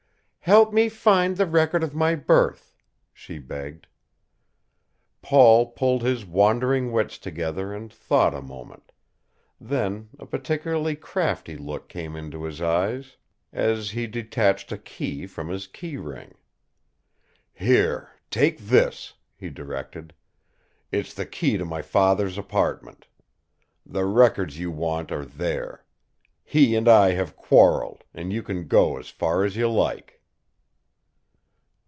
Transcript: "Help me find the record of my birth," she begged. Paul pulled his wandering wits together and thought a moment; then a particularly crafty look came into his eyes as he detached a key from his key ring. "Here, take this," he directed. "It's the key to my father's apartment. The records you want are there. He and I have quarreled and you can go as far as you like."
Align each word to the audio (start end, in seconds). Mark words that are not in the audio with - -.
"Help 0.45 0.73
me 0.73 0.89
find 0.89 1.37
the 1.37 1.45
record 1.45 1.83
of 1.83 1.93
my 1.93 2.13
birth," 2.15 2.75
she 3.13 3.37
begged. 3.37 3.85
Paul 5.21 5.67
pulled 5.67 6.01
his 6.01 6.25
wandering 6.25 6.91
wits 6.91 7.19
together 7.19 7.71
and 7.71 7.93
thought 7.93 8.33
a 8.33 8.41
moment; 8.41 8.91
then 9.61 10.09
a 10.19 10.25
particularly 10.25 10.95
crafty 10.95 11.55
look 11.55 11.87
came 11.87 12.15
into 12.17 12.43
his 12.43 12.59
eyes 12.59 13.15
as 13.53 13.91
he 13.91 14.07
detached 14.07 14.71
a 14.71 14.79
key 14.79 15.27
from 15.27 15.47
his 15.47 15.67
key 15.67 15.95
ring. 15.95 16.33
"Here, 17.53 18.09
take 18.31 18.57
this," 18.59 19.13
he 19.37 19.49
directed. 19.49 20.11
"It's 20.91 21.13
the 21.13 21.27
key 21.27 21.55
to 21.59 21.65
my 21.65 21.83
father's 21.83 22.37
apartment. 22.37 23.07
The 23.85 24.05
records 24.05 24.57
you 24.59 24.71
want 24.71 25.11
are 25.13 25.23
there. 25.23 25.85
He 26.43 26.75
and 26.75 26.89
I 26.89 27.11
have 27.11 27.37
quarreled 27.37 28.03
and 28.11 28.33
you 28.33 28.41
can 28.43 28.67
go 28.67 28.97
as 28.97 29.07
far 29.07 29.45
as 29.45 29.55
you 29.55 29.69
like." 29.69 30.17